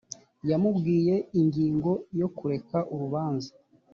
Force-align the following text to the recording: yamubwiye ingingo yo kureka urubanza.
yamubwiye 0.49 1.15
ingingo 1.39 1.91
yo 2.19 2.27
kureka 2.37 2.77
urubanza. 2.93 3.51